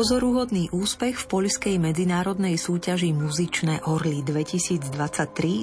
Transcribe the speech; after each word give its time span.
Pozoruhodný 0.00 0.72
úspech 0.72 1.12
v 1.12 1.26
poľskej 1.28 1.76
medzinárodnej 1.76 2.56
súťaži 2.56 3.12
Muzičné 3.12 3.84
orly 3.84 4.24
2023 4.24 4.88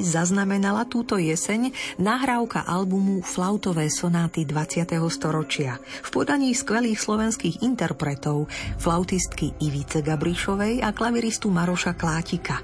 zaznamenala 0.06 0.86
túto 0.86 1.18
jeseň 1.18 1.74
nahrávka 1.98 2.62
albumu 2.62 3.26
Flautové 3.26 3.90
sonáty 3.90 4.46
20. 4.46 4.94
storočia 5.10 5.82
v 5.82 6.10
podaní 6.14 6.54
skvelých 6.54 7.02
slovenských 7.02 7.66
interpretov 7.66 8.46
flautistky 8.78 9.58
Ivice 9.58 10.06
Gabrišovej 10.06 10.86
a 10.86 10.94
klaviristu 10.94 11.50
Maroša 11.50 11.98
Klátika. 11.98 12.62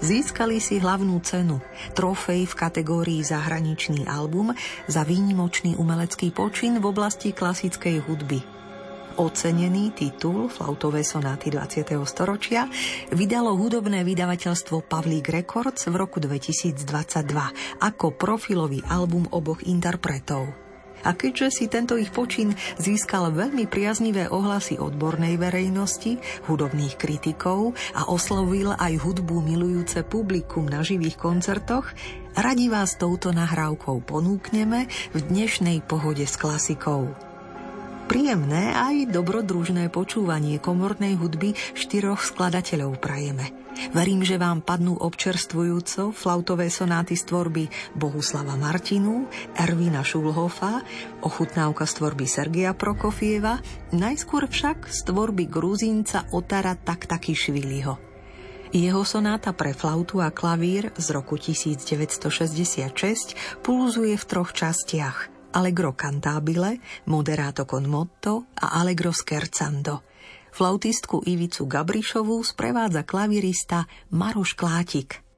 Získali 0.00 0.56
si 0.56 0.80
hlavnú 0.80 1.20
cenu, 1.20 1.60
trofej 1.92 2.48
v 2.48 2.54
kategórii 2.56 3.20
zahraničný 3.20 4.08
album 4.08 4.56
za 4.88 5.04
výnimočný 5.04 5.76
umelecký 5.76 6.32
počin 6.32 6.80
v 6.80 6.88
oblasti 6.88 7.36
klasickej 7.36 8.08
hudby– 8.08 8.40
Ocenený 9.20 9.92
titul 9.92 10.48
Flautové 10.48 11.04
sonáty 11.04 11.52
20. 11.52 11.92
storočia 12.08 12.64
vydalo 13.12 13.52
hudobné 13.52 14.00
vydavateľstvo 14.00 14.88
Pavlík 14.88 15.28
Records 15.28 15.92
v 15.92 15.94
roku 16.00 16.24
2022 16.24 16.88
ako 17.84 18.16
profilový 18.16 18.80
album 18.88 19.28
oboch 19.28 19.60
interpretov. 19.68 20.48
A 21.04 21.12
keďže 21.12 21.52
si 21.52 21.64
tento 21.68 22.00
ich 22.00 22.08
počin 22.16 22.56
získal 22.80 23.28
veľmi 23.36 23.68
priaznivé 23.68 24.24
ohlasy 24.32 24.80
odbornej 24.80 25.36
verejnosti, 25.36 26.16
hudobných 26.48 26.96
kritikov 26.96 27.76
a 27.92 28.08
oslovil 28.08 28.72
aj 28.72 29.04
hudbu 29.04 29.44
milujúce 29.44 30.00
publikum 30.00 30.64
na 30.64 30.80
živých 30.80 31.20
koncertoch, 31.20 31.92
radi 32.40 32.72
vás 32.72 32.96
touto 32.96 33.36
nahrávkou 33.36 34.00
ponúkneme 34.00 34.88
v 35.12 35.18
dnešnej 35.28 35.84
pohode 35.84 36.24
s 36.24 36.40
klasikou. 36.40 37.29
Príjemné 38.10 38.74
aj 38.74 39.14
dobrodružné 39.14 39.86
počúvanie 39.86 40.58
komornej 40.58 41.14
hudby 41.14 41.54
štyroch 41.78 42.26
skladateľov 42.26 42.98
prajeme. 42.98 43.54
Verím, 43.94 44.26
že 44.26 44.34
vám 44.34 44.66
padnú 44.66 44.98
občerstvujúco 44.98 46.10
flautové 46.10 46.74
sonáty 46.74 47.14
z 47.14 47.30
tvorby 47.30 47.70
Bohuslava 47.94 48.58
Martinu, 48.58 49.30
Ervina 49.54 50.02
Šulhofa, 50.02 50.82
ochutnávka 51.22 51.86
z 51.86 52.02
tvorby 52.02 52.26
Sergia 52.26 52.74
Prokofieva, 52.74 53.62
najskôr 53.94 54.50
však 54.50 54.90
z 54.90 55.06
tvorby 55.06 55.46
Gruzínca 55.46 56.26
Otara 56.34 56.74
Taktakišviliho. 56.74 57.94
Jeho 58.74 59.02
sonáta 59.06 59.54
pre 59.54 59.70
flautu 59.70 60.18
a 60.18 60.34
klavír 60.34 60.90
z 60.98 61.14
roku 61.14 61.38
1966 61.38 63.38
pulzuje 63.62 64.18
v 64.18 64.24
troch 64.26 64.50
častiach– 64.50 65.30
Allegro 65.52 65.92
cantabile, 65.96 66.78
moderato 67.06 67.66
con 67.66 67.86
motto 67.86 68.46
a 68.54 68.80
Allegro 68.80 69.12
scherzando. 69.12 70.02
Flautistku 70.50 71.22
Ivicu 71.26 71.66
Gabrišovú 71.66 72.42
sprevádza 72.42 73.02
klavirista 73.06 73.86
Maroš 74.10 74.54
Klátik. 74.54 75.29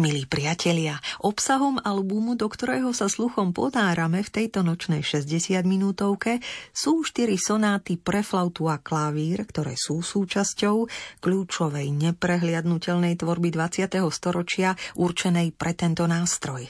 Milí 0.00 0.24
priatelia, 0.24 0.96
obsahom 1.20 1.76
albumu, 1.76 2.32
do 2.32 2.48
ktorého 2.48 2.88
sa 2.96 3.04
sluchom 3.04 3.52
ponárame 3.52 4.24
v 4.24 4.32
tejto 4.32 4.64
nočnej 4.64 5.04
60 5.04 5.60
minútovke, 5.68 6.40
sú 6.72 7.04
štyri 7.04 7.36
sonáty 7.36 8.00
pre 8.00 8.24
flautu 8.24 8.72
a 8.72 8.80
klavír, 8.80 9.44
ktoré 9.44 9.76
sú 9.76 10.00
súčasťou 10.00 10.88
kľúčovej 11.20 11.92
neprehliadnutelnej 11.92 13.20
tvorby 13.20 13.52
20. 13.52 14.00
storočia 14.08 14.72
určenej 14.96 15.52
pre 15.52 15.76
tento 15.76 16.08
nástroj. 16.08 16.64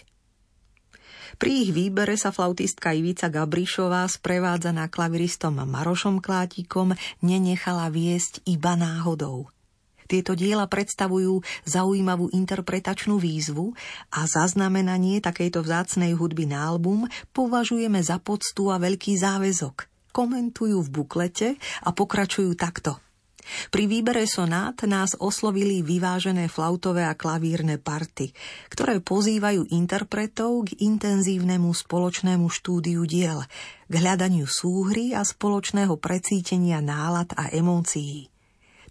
Pri 1.39 1.51
ich 1.55 1.71
výbere 1.71 2.19
sa 2.19 2.35
flautistka 2.35 2.91
Ivica 2.99 3.31
Gabrišová 3.31 4.11
sprevádzaná 4.11 4.91
klaviristom 4.91 5.55
Marošom 5.55 6.19
Klátikom 6.19 6.99
nenechala 7.23 7.95
viesť 7.95 8.43
iba 8.43 8.75
náhodou– 8.75 9.47
tieto 10.11 10.35
diela 10.35 10.67
predstavujú 10.67 11.39
zaujímavú 11.63 12.35
interpretačnú 12.35 13.23
výzvu 13.23 13.71
a 14.11 14.27
zaznamenanie 14.27 15.23
takejto 15.23 15.63
vzácnej 15.63 16.19
hudby 16.19 16.51
na 16.51 16.67
album 16.67 17.07
považujeme 17.31 18.03
za 18.03 18.19
poctu 18.19 18.75
a 18.75 18.83
veľký 18.83 19.15
záväzok. 19.15 19.87
Komentujú 20.11 20.83
v 20.83 20.91
buklete 20.91 21.49
a 21.87 21.95
pokračujú 21.95 22.59
takto. 22.59 22.99
Pri 23.73 23.89
výbere 23.91 24.29
sonát 24.29 24.77
nás 24.87 25.17
oslovili 25.19 25.83
vyvážené 25.83 26.47
flautové 26.47 27.03
a 27.03 27.19
klavírne 27.19 27.81
party, 27.81 28.31
ktoré 28.71 29.03
pozývajú 29.03 29.75
interpretov 29.75 30.71
k 30.71 30.79
intenzívnemu 30.87 31.71
spoločnému 31.73 32.47
štúdiu 32.47 33.03
diel, 33.09 33.43
k 33.91 33.93
hľadaniu 33.97 34.47
súhry 34.47 35.17
a 35.17 35.27
spoločného 35.27 35.99
precítenia 35.99 36.79
nálad 36.79 37.33
a 37.35 37.51
emócií 37.51 38.30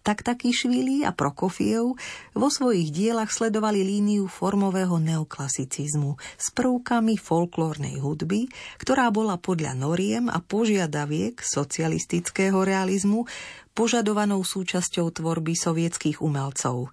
Taktakišvili 0.09 1.05
a 1.05 1.13
Prokofiev 1.13 1.93
vo 2.33 2.49
svojich 2.49 2.89
dielach 2.89 3.29
sledovali 3.29 3.85
líniu 3.85 4.25
formového 4.25 4.97
neoklasicizmu 4.97 6.17
s 6.33 6.49
prvkami 6.49 7.13
folklórnej 7.13 8.01
hudby, 8.01 8.49
ktorá 8.81 9.13
bola 9.13 9.37
podľa 9.37 9.77
noriem 9.77 10.25
a 10.25 10.41
požiadaviek 10.41 11.37
socialistického 11.45 12.57
realizmu 12.57 13.29
požadovanou 13.77 14.41
súčasťou 14.41 15.13
tvorby 15.13 15.53
sovietských 15.53 16.25
umelcov. 16.25 16.89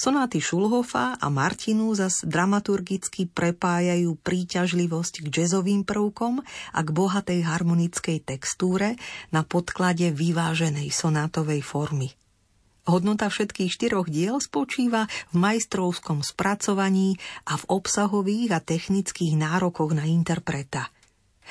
Sonáty 0.00 0.40
Šulhofa 0.40 1.20
a 1.20 1.28
Martinu 1.28 1.92
zas 1.92 2.24
dramaturgicky 2.24 3.28
prepájajú 3.28 4.16
príťažlivosť 4.16 5.28
k 5.28 5.44
jazzovým 5.44 5.84
prvkom 5.84 6.40
a 6.72 6.80
k 6.80 6.88
bohatej 6.88 7.44
harmonickej 7.44 8.24
textúre 8.24 8.96
na 9.28 9.44
podklade 9.44 10.08
vyváženej 10.08 10.88
sonátovej 10.88 11.60
formy. 11.60 12.16
Hodnota 12.88 13.28
všetkých 13.28 13.70
štyroch 13.70 14.08
diel 14.08 14.40
spočíva 14.40 15.04
v 15.30 15.34
majstrovskom 15.36 16.24
spracovaní 16.24 17.20
a 17.44 17.60
v 17.60 17.64
obsahových 17.68 18.56
a 18.56 18.60
technických 18.64 19.36
nárokoch 19.36 19.92
na 19.92 20.08
interpreta. 20.08 20.88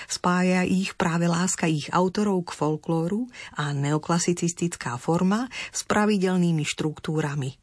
Spája 0.07 0.63
ich 0.63 0.95
práve 0.95 1.27
láska 1.27 1.67
ich 1.67 1.91
autorov 1.91 2.49
k 2.49 2.55
folklóru 2.55 3.27
a 3.59 3.75
neoklasicistická 3.75 4.95
forma 4.95 5.51
s 5.75 5.83
pravidelnými 5.83 6.63
štruktúrami. 6.63 7.59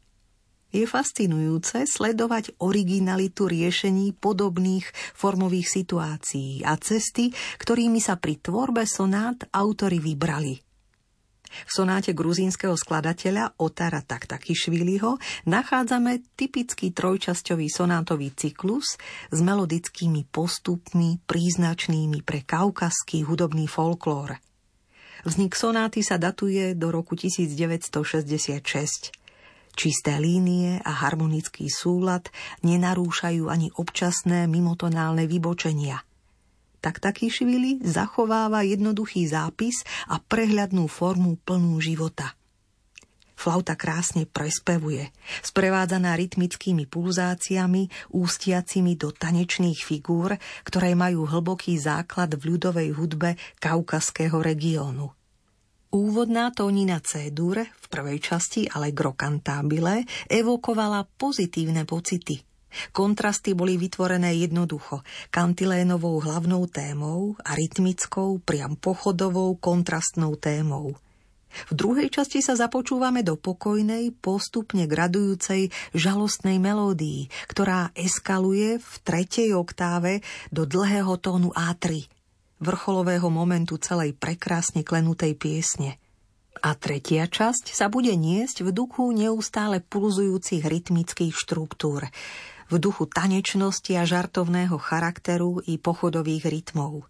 Je 0.67 0.83
fascinujúce 0.83 1.87
sledovať 1.87 2.59
originalitu 2.59 3.47
riešení 3.47 4.13
podobných 4.19 4.85
formových 5.15 5.67
situácií 5.81 6.61
a 6.67 6.75
cesty, 6.77 7.31
ktorými 7.57 8.03
sa 8.03 8.19
pri 8.19 8.37
tvorbe 8.37 8.83
sonát 8.85 9.47
autory 9.49 9.97
vybrali– 9.97 10.61
v 11.49 11.71
sonáte 11.71 12.15
gruzínskeho 12.15 12.77
skladateľa 12.77 13.59
Otara 13.59 13.99
Taktakišviliho 14.01 15.19
nachádzame 15.49 16.23
typický 16.39 16.95
trojčasťový 16.95 17.67
sonátový 17.67 18.31
cyklus 18.33 18.95
s 19.29 19.39
melodickými 19.43 20.27
postupmi 20.31 21.19
príznačnými 21.27 22.23
pre 22.23 22.47
kaukaský 22.47 23.27
hudobný 23.27 23.67
folklór. 23.67 24.39
Vznik 25.27 25.59
sonáty 25.59 26.05
sa 26.05 26.15
datuje 26.15 26.71
do 26.77 26.93
roku 26.93 27.19
1966. 27.19 29.11
Čisté 29.77 30.13
línie 30.17 30.81
a 30.81 30.91
harmonický 31.05 31.69
súlad 31.69 32.31
nenarúšajú 32.65 33.45
ani 33.51 33.69
občasné 33.77 34.49
mimotonálne 34.49 35.29
vybočenia 35.29 36.06
tak 36.79 37.01
švili 37.29 37.81
zachováva 37.81 38.61
jednoduchý 38.63 39.27
zápis 39.27 39.81
a 40.07 40.21
prehľadnú 40.21 40.85
formu 40.85 41.37
plnú 41.41 41.77
života. 41.81 42.37
Flauta 43.37 43.77
krásne 43.77 44.25
prespevuje, 44.25 45.13
sprevádzaná 45.45 46.17
rytmickými 46.17 46.89
pulzáciami, 46.89 47.85
ústiacimi 48.09 48.97
do 48.97 49.13
tanečných 49.13 49.77
figúr, 49.77 50.41
ktoré 50.65 50.97
majú 50.97 51.29
hlboký 51.29 51.77
základ 51.77 52.33
v 52.33 52.57
ľudovej 52.57 52.97
hudbe 52.97 53.37
kaukaského 53.61 54.41
regiónu. 54.41 55.13
Úvodná 55.93 56.49
tónina 56.49 56.97
C-dur 56.97 57.61
v 57.61 57.85
prvej 57.93 58.17
časti 58.19 58.65
Allegro 58.65 59.13
cantabile 59.13 60.03
evokovala 60.25 61.05
pozitívne 61.05 61.85
pocity– 61.85 62.41
Kontrasty 62.93 63.53
boli 63.53 63.75
vytvorené 63.75 64.33
jednoducho, 64.37 65.01
kantilénovou 65.29 66.21
hlavnou 66.21 66.65
témou 66.67 67.35
a 67.43 67.53
rytmickou, 67.57 68.41
priam 68.41 68.77
pochodovou 68.77 69.55
kontrastnou 69.57 70.35
témou. 70.35 70.95
V 71.47 71.73
druhej 71.73 72.11
časti 72.11 72.43
sa 72.43 72.53
započúvame 72.53 73.25
do 73.25 73.39
pokojnej, 73.39 74.13
postupne 74.13 74.85
gradujúcej 74.85 75.73
žalostnej 75.95 76.61
melódii, 76.61 77.31
ktorá 77.49 77.89
eskaluje 77.97 78.77
v 78.77 78.93
tretej 79.01 79.55
oktáve 79.57 80.21
do 80.53 80.67
dlhého 80.67 81.17
tónu 81.17 81.49
A3, 81.55 82.05
vrcholového 82.61 83.31
momentu 83.31 83.81
celej 83.81 84.13
prekrásne 84.13 84.85
klenutej 84.85 85.33
piesne. 85.33 85.97
A 86.57 86.73
tretia 86.73 87.29
časť 87.29 87.69
sa 87.69 87.85
bude 87.85 88.17
niesť 88.17 88.65
v 88.65 88.73
duchu 88.73 89.13
neustále 89.13 89.77
pulzujúcich 89.77 90.65
rytmických 90.65 91.33
štruktúr 91.33 92.09
v 92.67 92.75
duchu 92.79 93.07
tanečnosti 93.07 93.91
a 93.95 94.03
žartovného 94.03 94.77
charakteru 94.79 95.63
i 95.67 95.79
pochodových 95.79 96.47
rytmov. 96.47 97.07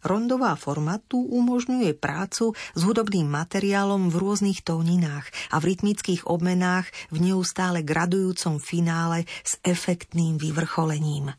Rondová 0.00 0.56
forma 0.56 0.96
tu 0.96 1.20
umožňuje 1.20 1.92
prácu 1.92 2.56
s 2.56 2.80
hudobným 2.80 3.28
materiálom 3.28 4.08
v 4.08 4.16
rôznych 4.16 4.64
tóninách 4.64 5.52
a 5.52 5.60
v 5.60 5.76
rytmických 5.76 6.24
obmenách 6.24 6.88
v 7.12 7.20
neustále 7.20 7.84
gradujúcom 7.84 8.56
finále 8.56 9.28
s 9.44 9.60
efektným 9.60 10.40
vyvrcholením. 10.40 11.36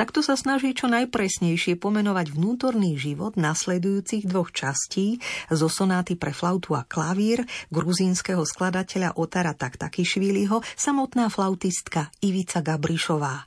Takto 0.00 0.24
sa 0.24 0.32
snaží 0.32 0.72
čo 0.72 0.88
najpresnejšie 0.88 1.76
pomenovať 1.76 2.32
vnútorný 2.32 2.96
život 2.96 3.36
nasledujúcich 3.36 4.24
dvoch 4.24 4.48
častí 4.48 5.20
zo 5.52 5.68
sonáty 5.68 6.16
pre 6.16 6.32
flautu 6.32 6.72
a 6.72 6.88
klavír 6.88 7.44
gruzínskeho 7.68 8.40
skladateľa 8.48 9.20
Otara 9.20 9.52
Taktakišviliho 9.52 10.64
samotná 10.72 11.28
flautistka 11.28 12.08
Ivica 12.24 12.64
Gabrišová. 12.64 13.44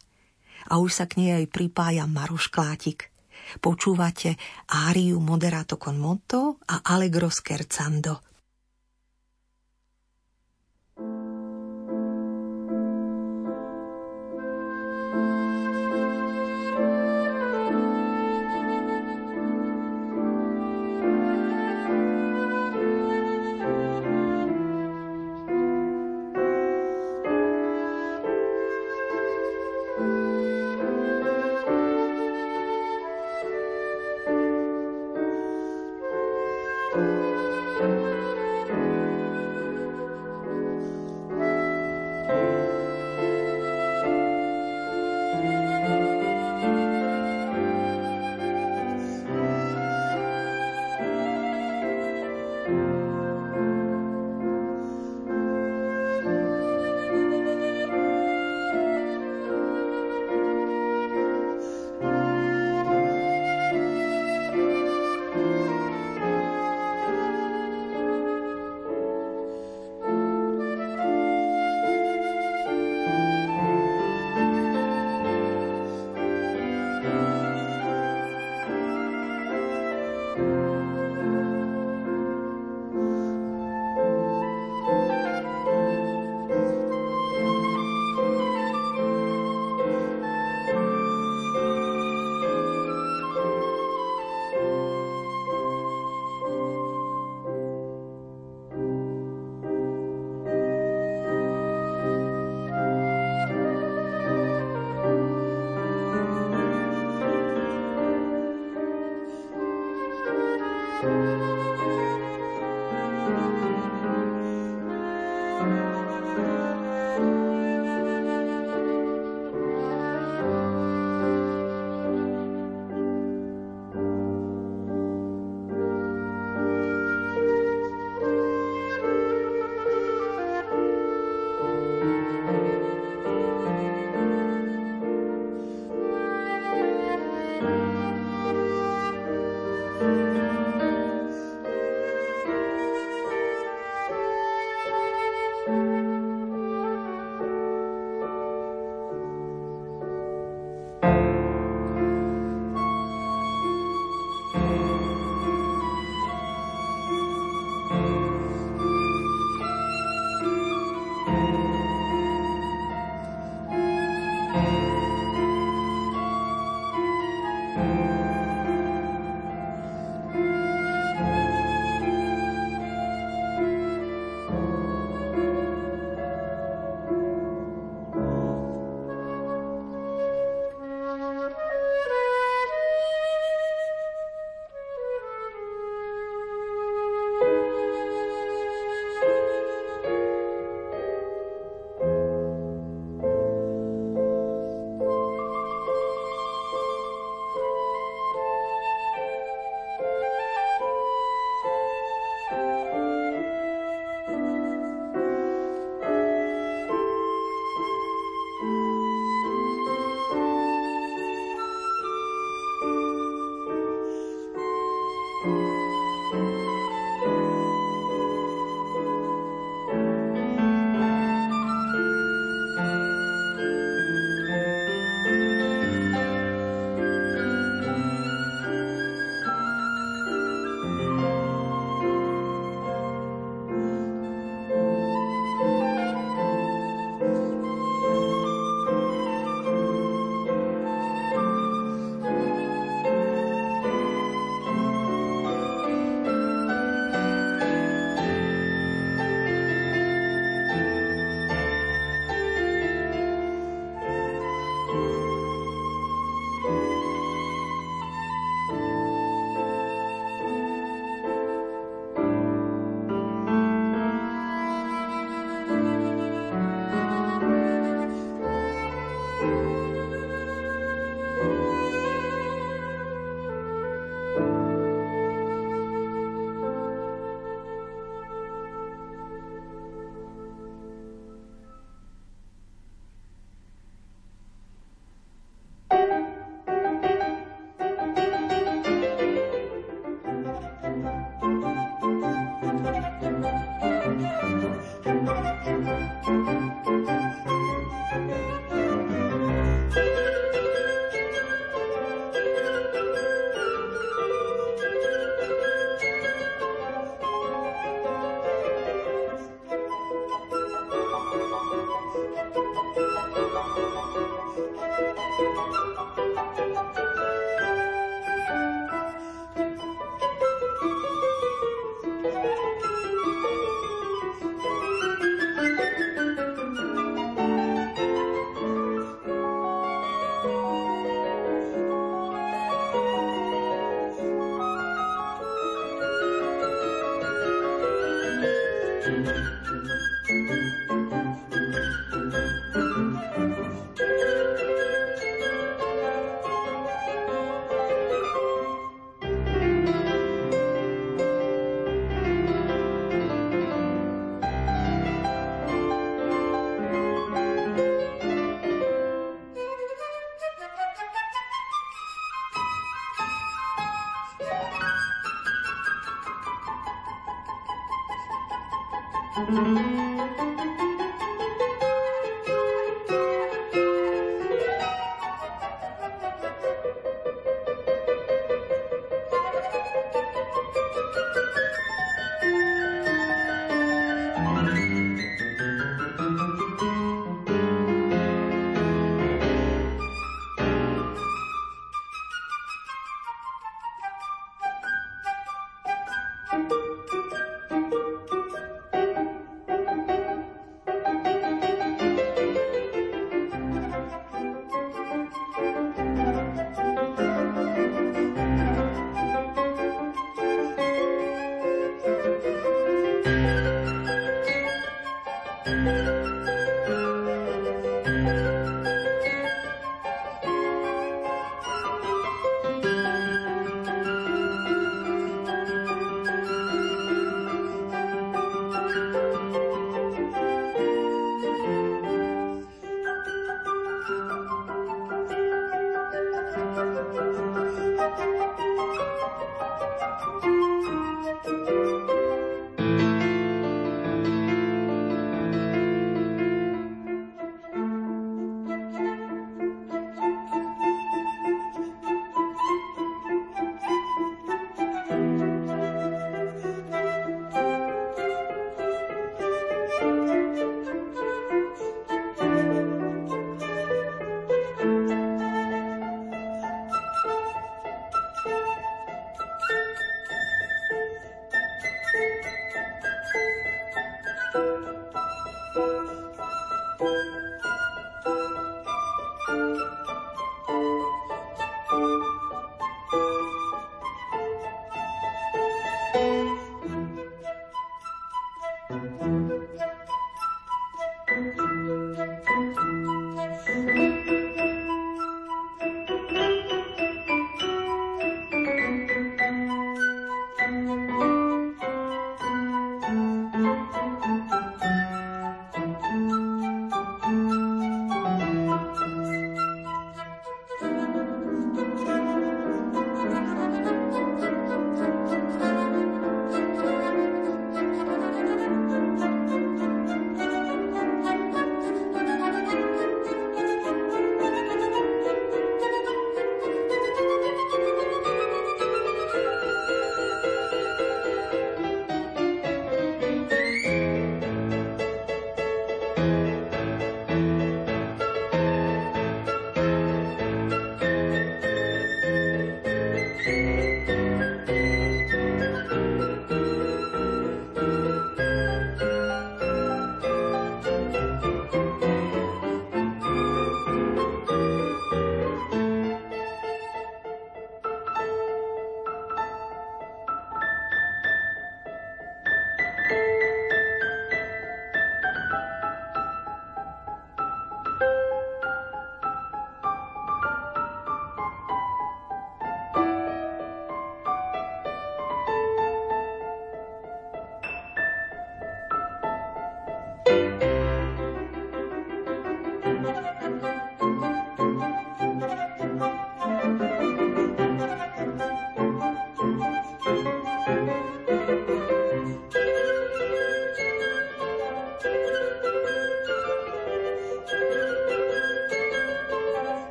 A 0.69 0.74
už 0.77 0.93
sa 0.93 1.10
k 1.10 1.25
nej 1.25 1.31
aj 1.41 1.50
pripája 1.50 2.05
Maroš 2.05 2.53
Klátik. 2.53 3.10
Počúvate 3.57 4.38
áriu 4.69 5.17
Moderato 5.17 5.81
con 5.81 5.98
motto 5.98 6.62
a 6.69 6.86
Allegro 6.86 7.33
scherzando 7.33 8.33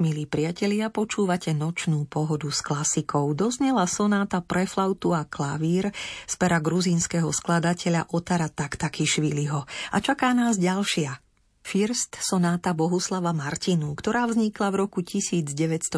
Milí 0.00 0.24
priatelia, 0.24 0.88
počúvate 0.88 1.52
nočnú 1.52 2.08
pohodu 2.08 2.48
s 2.48 2.64
klasikou. 2.64 3.36
Doznela 3.36 3.84
sonáta 3.84 4.40
pre 4.40 4.64
flautu 4.64 5.12
a 5.12 5.28
klavír 5.28 5.92
z 6.24 6.34
pera 6.40 6.56
gruzínskeho 6.56 7.28
skladateľa 7.28 8.08
Otara 8.16 8.48
Taktakišviliho. 8.48 9.60
A 9.92 9.96
čaká 10.00 10.32
nás 10.32 10.56
ďalšia. 10.56 11.20
First 11.60 12.16
sonáta 12.16 12.72
Bohuslava 12.72 13.36
Martinu, 13.36 13.92
ktorá 13.92 14.24
vznikla 14.24 14.72
v 14.72 14.88
roku 14.88 15.04
1945. 15.04 15.92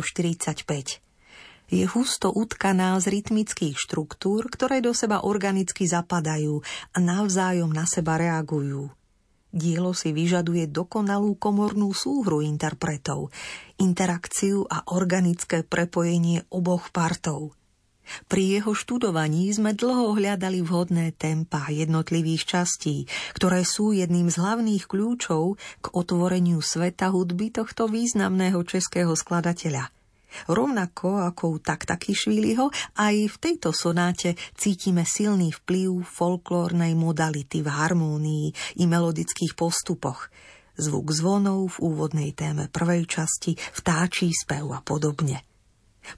Je 1.71 1.85
husto 1.87 2.35
utkaná 2.35 2.99
z 2.99 3.07
rytmických 3.07 3.79
štruktúr, 3.79 4.51
ktoré 4.51 4.83
do 4.83 4.99
seba 4.99 5.23
organicky 5.23 5.87
zapadajú 5.87 6.59
a 6.91 6.99
navzájom 6.99 7.71
na 7.71 7.87
seba 7.87 8.19
reagujú. 8.19 8.91
Dielo 9.53 9.93
si 9.93 10.17
vyžaduje 10.17 10.67
dokonalú 10.73 11.37
komornú 11.37 11.93
súhru 11.93 12.41
interpretov, 12.41 13.29
interakciu 13.77 14.65
a 14.65 14.89
organické 14.91 15.61
prepojenie 15.63 16.49
oboch 16.51 16.89
partov– 16.89 17.53
pri 18.27 18.59
jeho 18.59 18.73
študovaní 18.75 19.49
sme 19.55 19.73
dlho 19.79 20.19
hľadali 20.19 20.61
vhodné 20.61 21.15
tempa 21.15 21.71
jednotlivých 21.71 22.43
častí, 22.45 23.07
ktoré 23.33 23.63
sú 23.63 23.95
jedným 23.95 24.29
z 24.29 24.37
hlavných 24.43 24.85
kľúčov 24.91 25.57
k 25.81 25.87
otvoreniu 25.95 26.59
sveta 26.59 27.15
hudby 27.15 27.55
tohto 27.55 27.87
významného 27.87 28.59
českého 28.67 29.15
skladateľa. 29.15 30.02
Rovnako 30.49 31.23
ako 31.29 31.45
u 31.55 31.57
taktaky 31.61 32.17
Švíliho, 32.17 32.73
aj 32.97 33.17
v 33.29 33.37
tejto 33.37 33.71
sonáte 33.71 34.35
cítime 34.57 35.05
silný 35.05 35.53
vplyv 35.53 36.03
folklórnej 36.03 36.97
modality 36.97 37.61
v 37.61 37.69
harmónii 37.69 38.47
i 38.81 38.85
melodických 38.89 39.53
postupoch. 39.53 40.33
Zvuk 40.73 41.13
zvonov 41.13 41.77
v 41.77 41.93
úvodnej 41.93 42.33
téme 42.33 42.73
prvej 42.73 43.05
časti, 43.05 43.53
vtáčí 43.77 44.33
spev 44.33 44.73
a 44.73 44.81
podobne. 44.81 45.52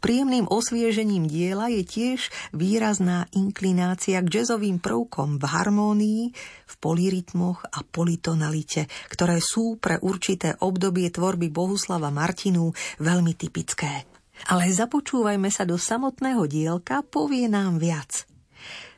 Príjemným 0.00 0.48
osviežením 0.48 1.28
diela 1.28 1.68
je 1.68 1.84
tiež 1.84 2.28
výrazná 2.56 3.28
inklinácia 3.36 4.20
k 4.24 4.40
jazzovým 4.40 4.80
prvkom 4.80 5.36
v 5.36 5.44
harmónii, 5.44 6.22
v 6.64 6.74
polirytmoch 6.80 7.68
a 7.68 7.84
politonalite, 7.84 8.88
ktoré 9.12 9.38
sú 9.44 9.76
pre 9.76 10.00
určité 10.00 10.56
obdobie 10.60 11.12
tvorby 11.12 11.52
Bohuslava 11.52 12.08
Martinu 12.08 12.72
veľmi 13.00 13.36
typické. 13.36 14.08
Ale 14.50 14.66
započúvajme 14.66 15.48
sa 15.48 15.62
do 15.62 15.78
samotného 15.78 16.44
dielka, 16.50 17.06
povie 17.06 17.46
nám 17.46 17.78
viac. 17.78 18.26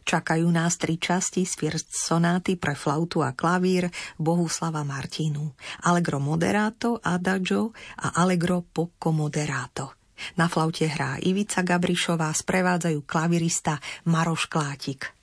Čakajú 0.07 0.47
nás 0.55 0.79
tri 0.79 1.03
časti 1.03 1.43
z 1.43 1.59
First 1.59 1.91
sonáty 1.91 2.55
pre 2.55 2.79
flautu 2.79 3.27
a 3.27 3.35
klavír 3.35 3.91
Bohuslava 4.15 4.87
Martinu. 4.87 5.51
Allegro 5.83 6.23
moderato, 6.23 7.03
adagio 7.03 7.75
a 8.07 8.15
Allegro 8.23 8.63
poco 8.63 9.11
moderato. 9.11 10.06
Na 10.37 10.47
flaute 10.49 10.85
hrá 10.87 11.17
Ivica 11.23 11.65
Gabrišová, 11.65 12.29
sprevádzajú 12.33 13.03
klavirista 13.09 13.81
Maroš 14.05 14.47
Klátik. 14.47 15.16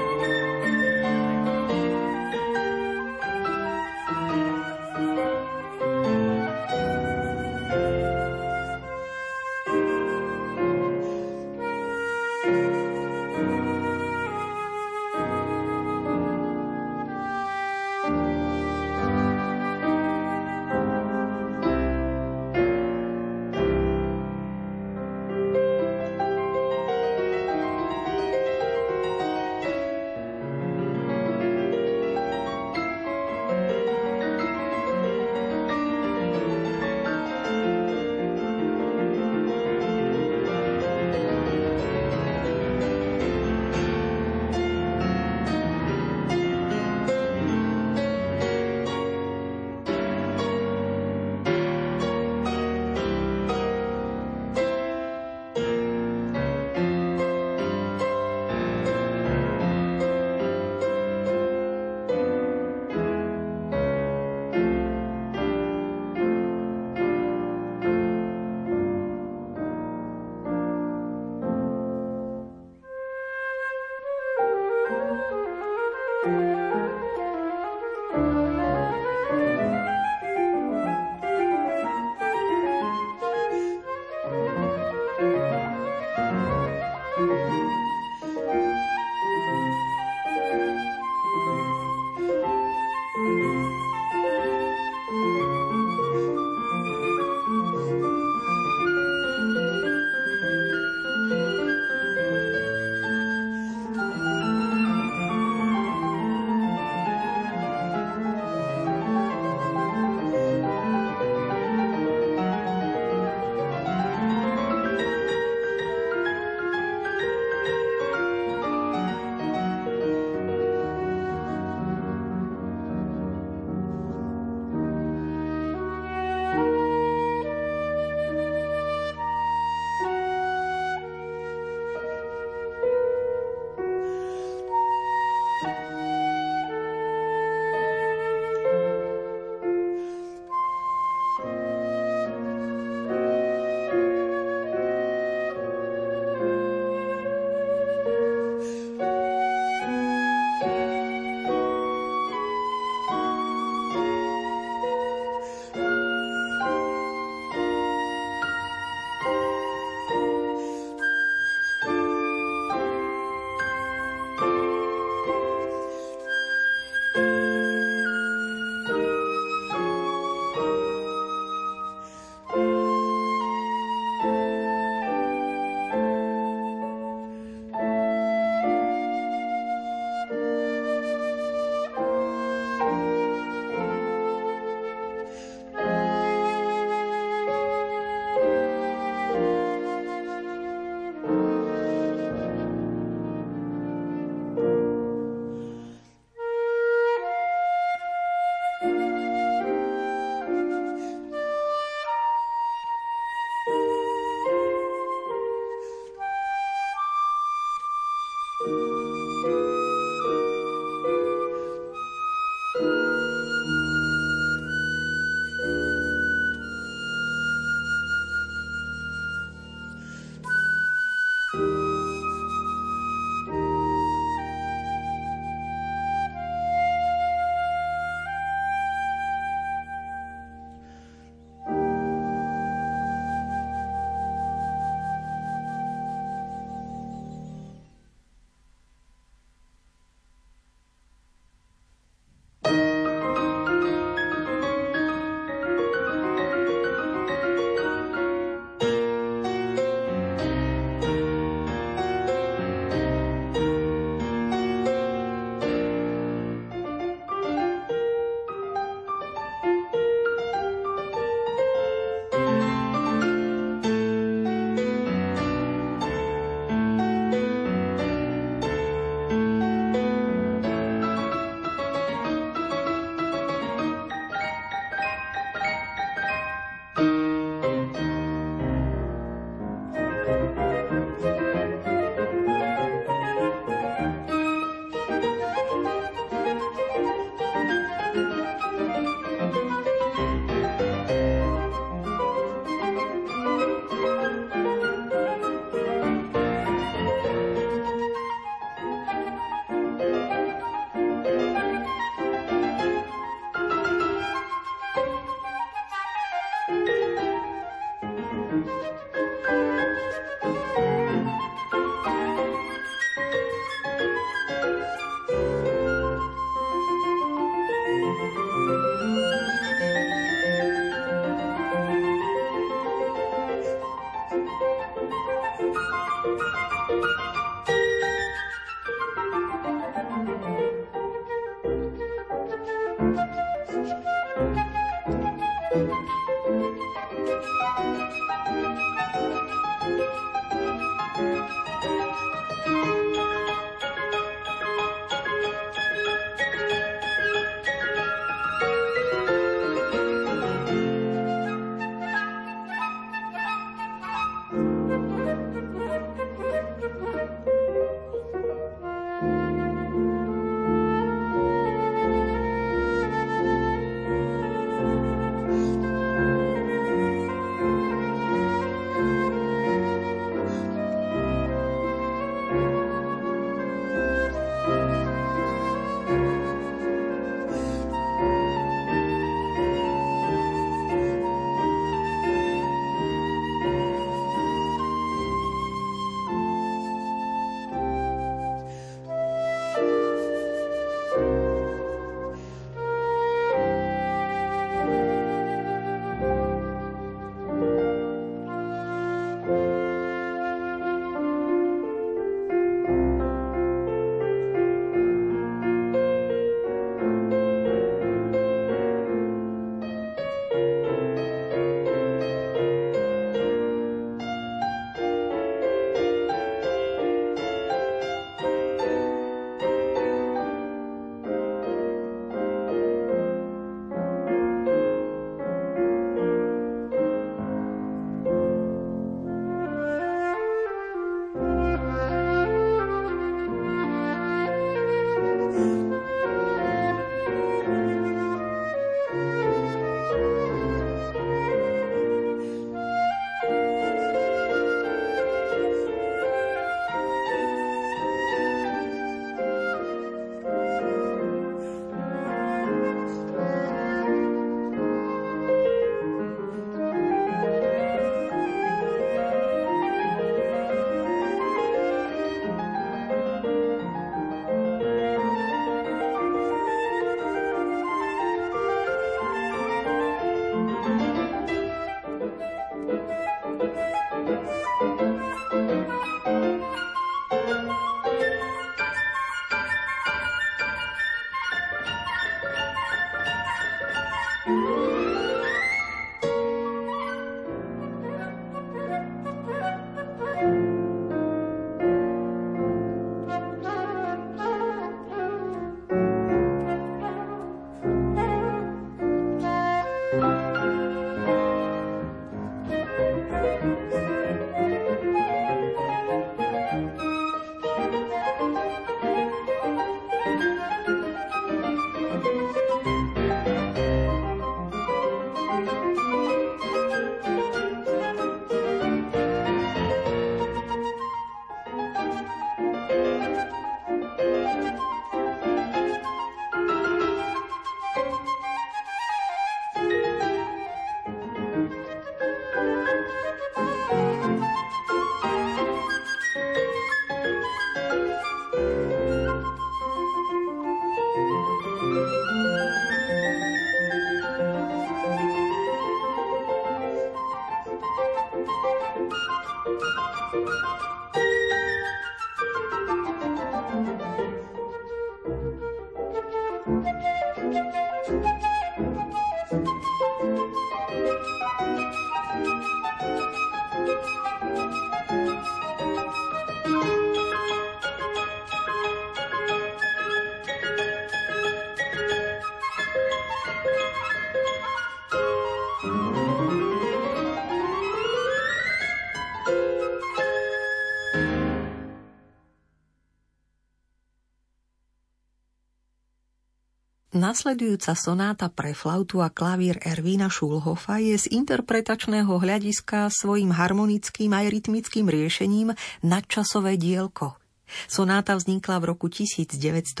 Nasledujúca 587.12 587.92
sonáta 587.92 588.48
pre 588.48 588.72
flautu 588.72 589.20
a 589.20 589.28
klavír 589.28 589.76
Ervína 589.84 590.32
Schulhofa 590.32 590.96
je 590.96 591.20
z 591.20 591.28
interpretačného 591.28 592.40
hľadiska 592.40 593.12
svojim 593.12 593.52
harmonickým 593.52 594.32
aj 594.32 594.48
rytmickým 594.48 595.12
riešením 595.12 595.76
nadčasové 596.00 596.80
dielko. 596.80 597.36
Sonáta 597.84 598.32
vznikla 598.32 598.80
v 598.80 598.84
roku 598.96 599.12
1927 599.12 600.00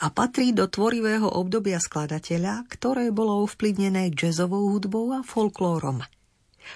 a 0.00 0.06
patrí 0.08 0.56
do 0.56 0.64
tvorivého 0.64 1.28
obdobia 1.28 1.76
skladateľa, 1.76 2.64
ktoré 2.72 3.12
bolo 3.12 3.44
ovplyvnené 3.44 4.16
jazzovou 4.16 4.72
hudbou 4.72 5.12
a 5.12 5.20
folklórom. 5.20 6.00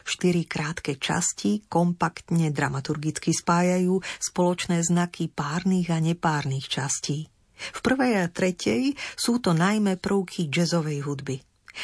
Štyri 0.05 0.45
krátke 0.45 1.01
časti 1.01 1.65
kompaktne 1.73 2.53
dramaturgicky 2.53 3.33
spájajú 3.33 3.97
spoločné 4.21 4.85
znaky 4.85 5.33
párnych 5.33 5.89
a 5.89 6.05
nepárnych 6.05 6.69
častí. 6.69 7.33
V 7.55 7.79
prvej 7.81 8.23
a 8.23 8.27
tretej 8.29 8.95
sú 9.15 9.39
to 9.39 9.55
najmä 9.55 9.97
prvky 9.99 10.51
jazzovej 10.51 11.07
hudby. 11.07 11.39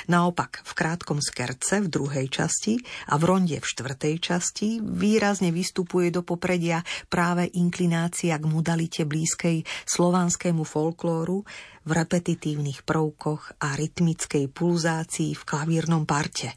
Naopak, 0.07 0.63
v 0.63 0.73
krátkom 0.75 1.19
skerce 1.19 1.83
v 1.83 1.91
druhej 1.91 2.27
časti 2.31 2.79
a 3.11 3.19
v 3.19 3.27
ronde 3.27 3.59
v 3.59 3.67
štvrtej 3.67 4.15
časti 4.23 4.79
výrazne 4.79 5.51
vystupuje 5.51 6.15
do 6.15 6.23
popredia 6.23 6.87
práve 7.11 7.51
inklinácia 7.59 8.39
k 8.39 8.45
modalite 8.47 9.03
blízkej 9.03 9.67
slovanskému 9.91 10.63
folklóru 10.63 11.43
v 11.83 11.91
repetitívnych 11.91 12.87
prvkoch 12.87 13.59
a 13.59 13.75
rytmickej 13.75 14.47
pulzácii 14.55 15.35
v 15.35 15.43
klavírnom 15.43 16.07
parte. 16.07 16.55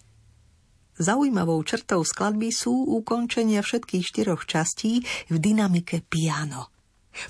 Zaujímavou 0.93 1.57
črtou 1.65 2.05
skladby 2.05 2.53
sú 2.53 2.85
ukončenia 3.01 3.65
všetkých 3.65 4.05
štyroch 4.05 4.45
častí 4.45 5.01
v 5.25 5.35
dynamike 5.41 6.05
piano– 6.05 6.69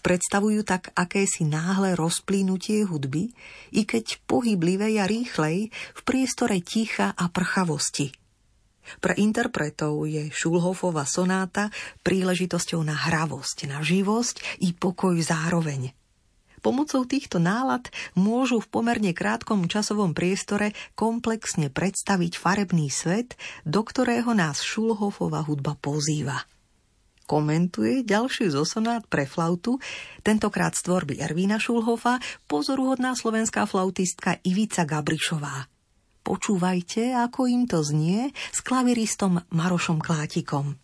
Predstavujú 0.01 0.63
tak 0.63 0.91
akési 0.95 1.43
náhle 1.45 1.93
rozplínutie 1.93 2.87
hudby, 2.87 3.31
i 3.75 3.81
keď 3.83 4.23
pohyblivej 4.25 4.93
a 4.99 5.05
rýchlej 5.05 5.69
v 5.71 6.01
priestore 6.07 6.59
ticha 6.63 7.11
a 7.13 7.25
prchavosti. 7.29 8.11
Pre 8.99 9.15
interpretov 9.15 10.03
je 10.11 10.27
Šulhofova 10.27 11.07
sonáta 11.07 11.71
príležitosťou 12.03 12.83
na 12.83 12.95
hravosť, 12.95 13.71
na 13.71 13.79
živosť 13.79 14.59
i 14.59 14.75
pokoj 14.75 15.15
zároveň. 15.23 15.95
Pomocou 16.63 17.03
týchto 17.03 17.43
nálad 17.43 17.91
môžu 18.15 18.63
v 18.63 18.71
pomerne 18.71 19.11
krátkom 19.11 19.67
časovom 19.67 20.15
priestore 20.15 20.71
komplexne 20.95 21.67
predstaviť 21.67 22.39
farebný 22.39 22.87
svet, 22.87 23.35
do 23.67 23.83
ktorého 23.83 24.31
nás 24.31 24.63
Šulhofova 24.63 25.43
hudba 25.43 25.75
pozýva 25.75 26.47
komentuje 27.33 28.05
ďalší 28.05 28.53
zo 28.53 28.61
sonát 28.61 29.09
pre 29.09 29.25
flautu, 29.25 29.81
tentokrát 30.21 30.77
z 30.77 30.85
tvorby 30.85 31.17
Ervína 31.17 31.57
Šulhofa, 31.57 32.21
pozoruhodná 32.45 33.17
slovenská 33.17 33.65
flautistka 33.65 34.37
Ivica 34.45 34.85
Gabrišová. 34.85 35.65
Počúvajte, 36.21 37.17
ako 37.17 37.49
im 37.49 37.65
to 37.65 37.81
znie 37.81 38.29
s 38.53 38.61
klaviristom 38.61 39.41
Marošom 39.49 39.97
Klátikom. 39.97 40.77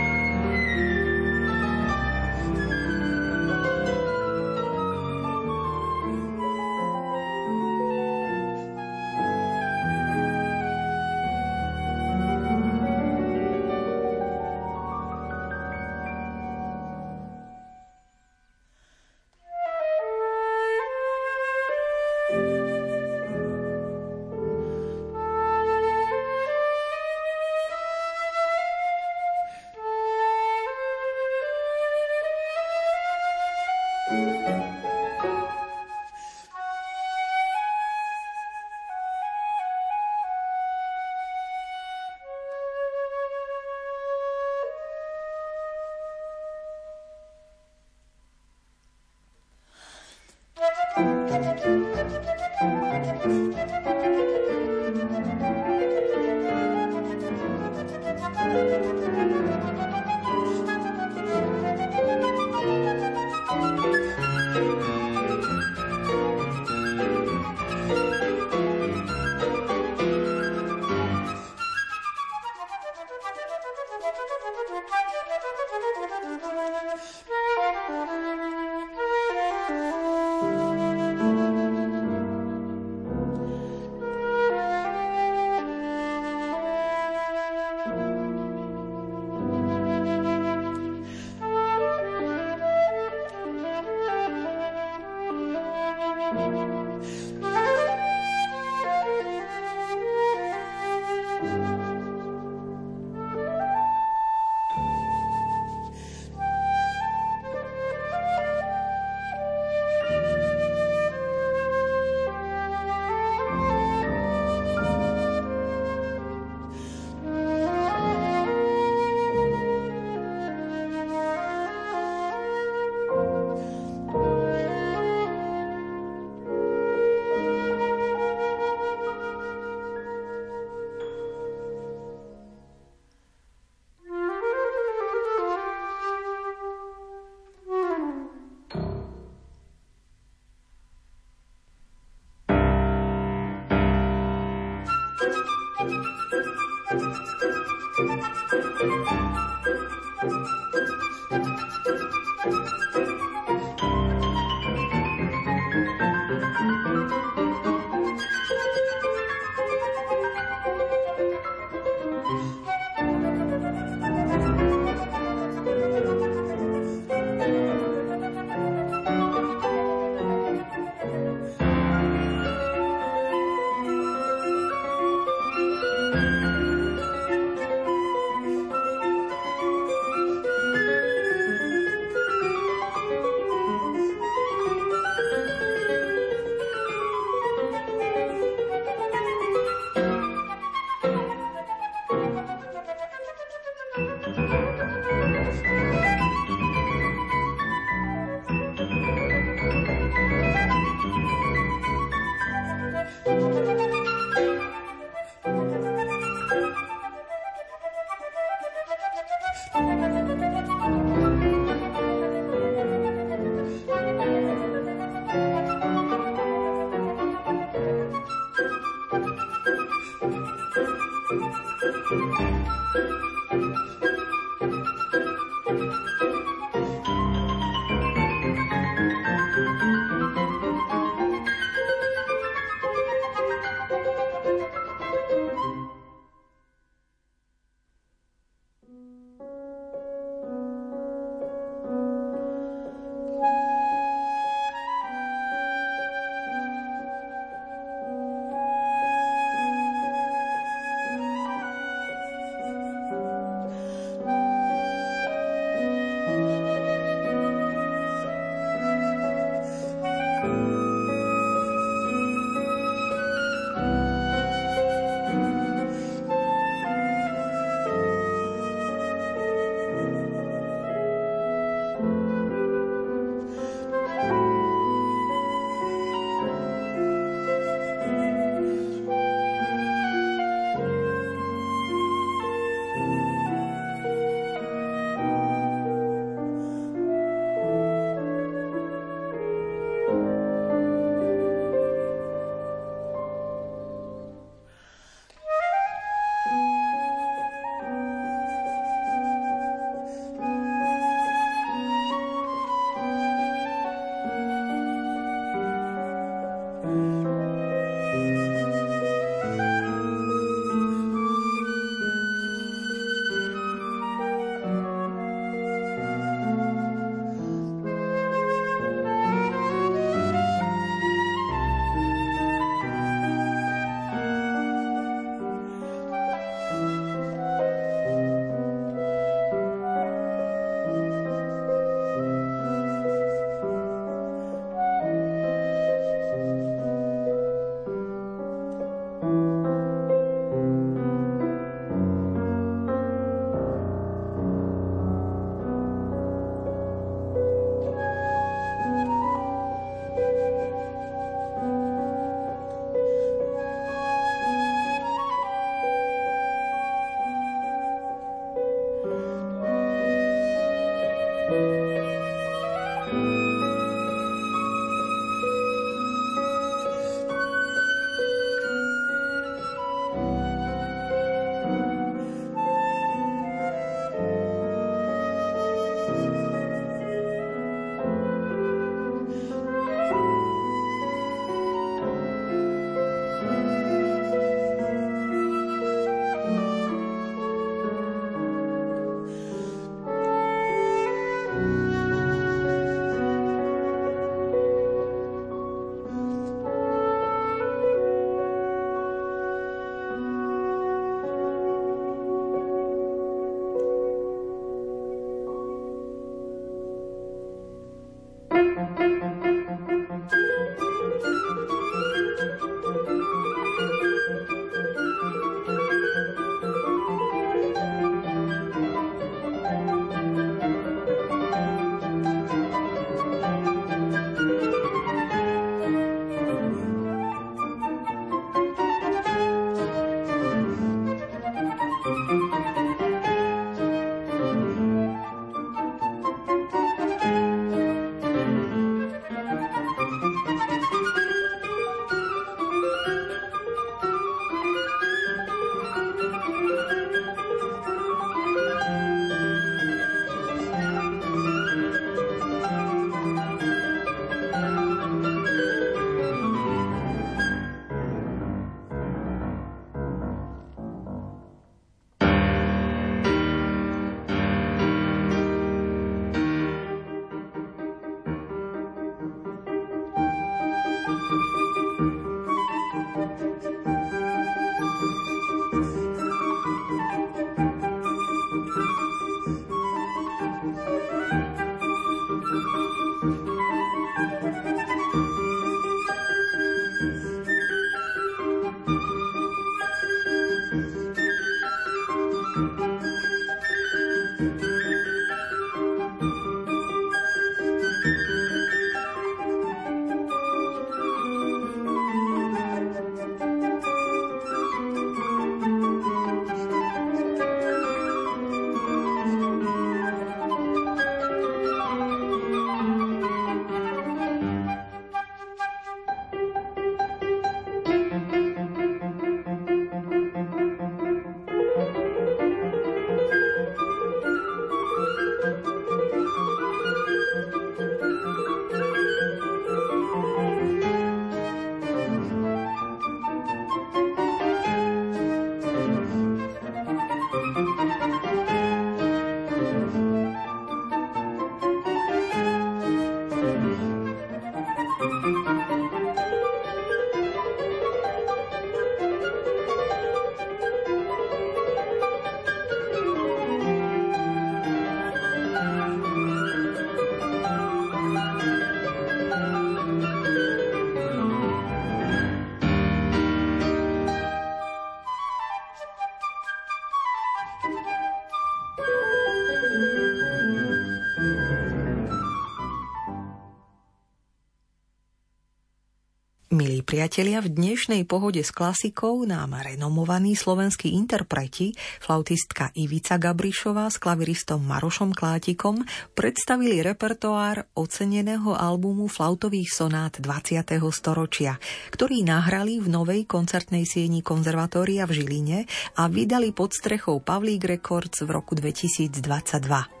Priatelia, 577.01 577.41
v 577.41 577.49
dnešnej 577.49 578.05
pohode 578.05 578.45
s 578.45 578.53
klasikou 578.53 579.25
nám 579.25 579.57
renomovaní 579.57 580.37
slovenskí 580.37 580.93
interpreti, 580.93 581.73
flautistka 581.97 582.69
Ivica 582.77 583.17
Gabrišová 583.17 583.89
s 583.89 583.97
klaviristom 583.97 584.61
Marošom 584.61 585.09
Klátikom 585.09 585.81
predstavili 586.13 586.77
repertoár 586.85 587.65
oceneného 587.73 588.53
albumu 588.53 589.09
flautových 589.09 589.73
sonát 589.73 590.13
20. 590.21 590.61
storočia, 590.93 591.57
ktorý 591.89 592.21
nahrali 592.21 592.77
v 592.77 592.93
novej 592.93 593.25
koncertnej 593.25 593.89
sieni 593.89 594.21
konzervatória 594.21 595.09
v 595.09 595.25
Žiline 595.25 595.65
a 595.97 596.05
vydali 596.05 596.53
pod 596.53 596.69
strechou 596.77 597.17
Pavlík 597.17 597.65
Records 597.65 598.21
v 598.21 598.29
roku 598.29 598.53
2022. 598.53 600.00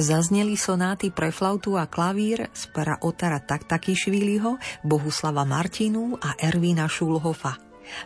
Zazneli 0.00 0.56
sonáty 0.56 1.12
pre 1.12 1.34
flautu 1.34 1.76
a 1.76 1.84
klavír 1.86 2.48
z 2.54 2.62
pera 2.72 2.96
Otara 3.02 3.42
Taktakišviliho, 3.42 4.56
Bohuslava 4.86 5.44
Martinu 5.44 6.16
a 6.18 6.34
Ervína 6.38 6.88
Šulhofa. 6.88 7.58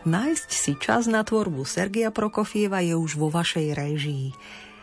Nájsť 0.05 0.49
si 0.49 0.73
čas 0.81 1.05
na 1.05 1.21
tvorbu 1.21 1.61
Sergia 1.63 2.09
Prokofieva 2.09 2.81
je 2.81 2.97
už 2.97 3.21
vo 3.21 3.29
vašej 3.29 3.77
réžii. 3.77 4.27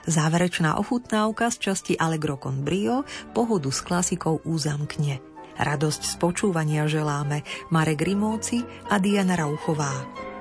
Záverečná 0.03 0.79
ochutnávka 0.83 1.51
z 1.55 1.71
časti 1.71 1.95
Allegro 1.95 2.35
con 2.39 2.67
brio 2.67 3.07
pohodu 3.35 3.71
s 3.71 3.83
klasikou 3.87 4.43
úzamkne. 4.43 5.23
Radosť 5.59 6.03
z 6.07 6.15
počúvania 6.19 6.89
želáme 6.89 7.45
Marek 7.71 8.03
Rimóci 8.03 8.65
a 8.91 8.99
Diana 8.99 9.39
Rauchová. 9.39 10.32